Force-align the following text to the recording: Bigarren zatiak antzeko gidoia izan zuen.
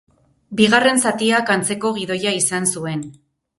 Bigarren 0.61 1.01
zatiak 1.09 1.53
antzeko 1.57 1.93
gidoia 2.01 2.35
izan 2.41 2.69
zuen. 2.77 3.07